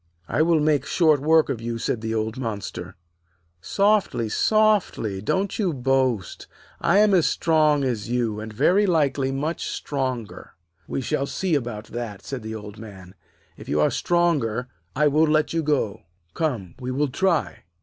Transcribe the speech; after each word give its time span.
'I 0.27 0.41
will 0.41 0.59
make 0.59 0.83
short 0.83 1.19
work 1.21 1.47
of 1.47 1.61
you,' 1.61 1.77
said 1.77 2.01
the 2.01 2.15
old 2.15 2.35
monster. 2.35 2.95
'Softly! 3.61 4.29
softly! 4.29 5.21
don't 5.21 5.59
you 5.59 5.73
boast. 5.75 6.47
I 6.79 6.97
am 6.97 7.13
as 7.13 7.27
strong 7.27 7.83
as 7.83 8.09
you, 8.09 8.39
and 8.39 8.51
very 8.51 8.87
likely 8.87 9.31
much 9.31 9.67
stronger.' 9.67 10.53
'We 10.87 11.01
shall 11.01 11.27
see 11.27 11.53
about 11.53 11.83
that,' 11.89 12.23
said 12.23 12.41
the 12.41 12.55
Old 12.55 12.79
Man. 12.79 13.13
'If 13.57 13.69
you 13.69 13.79
are 13.79 13.89
the 13.89 13.91
stronger, 13.91 14.69
I 14.95 15.07
will 15.07 15.27
let 15.27 15.53
you 15.53 15.61
go. 15.61 16.01
Come; 16.33 16.73
we 16.79 16.89
will 16.89 17.07
try.' 17.09 17.59